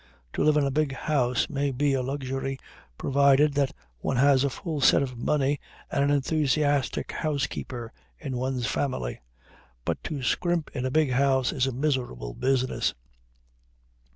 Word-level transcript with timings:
To 0.33 0.43
live 0.43 0.57
in 0.57 0.65
a 0.65 0.71
big 0.71 0.93
house 0.95 1.47
may 1.47 1.69
be 1.69 1.93
a 1.93 2.01
luxury, 2.01 2.57
provided 2.97 3.53
that 3.53 3.71
one 3.99 4.17
has 4.17 4.43
a 4.43 4.49
full 4.49 4.81
set 4.81 5.03
of 5.03 5.15
money 5.15 5.59
and 5.91 6.03
an 6.03 6.09
enthusiastic 6.09 7.11
housekeeper 7.11 7.93
in 8.17 8.35
one's 8.35 8.65
family; 8.65 9.21
but 9.85 10.03
to 10.05 10.23
scrimp 10.23 10.71
in 10.75 10.87
a 10.87 10.89
big 10.89 11.11
house 11.11 11.53
is 11.53 11.67
a 11.67 11.71
miserable 11.71 12.33
business. 12.33 12.95